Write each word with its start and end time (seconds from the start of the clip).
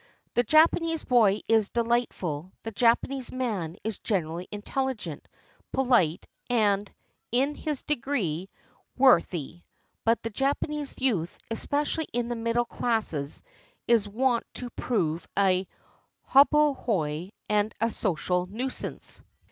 The 0.33 0.41
Japanese 0.41 1.03
boy 1.03 1.41
is 1.47 1.69
dehght 1.69 2.11
ful; 2.11 2.51
the 2.63 2.71
Japanese 2.71 3.31
man 3.31 3.77
is 3.83 3.99
generally 3.99 4.47
intelligent, 4.51 5.27
pohte, 5.71 6.23
and, 6.49 6.91
in 7.31 7.53
his 7.53 7.83
degree, 7.83 8.49
worthy; 8.97 9.61
but 10.03 10.23
the 10.23 10.31
Japanese 10.31 10.95
youth, 10.97 11.37
especially 11.51 12.07
in 12.13 12.29
the 12.29 12.35
middle 12.35 12.65
classes, 12.65 13.43
is 13.87 14.09
wont 14.09 14.43
to 14.55 14.71
prove 14.71 15.27
a 15.37 15.67
hobbledehoy 16.29 17.29
and 17.47 17.71
a 17.79 17.91
social 17.91 18.47
nuisance. 18.47 19.21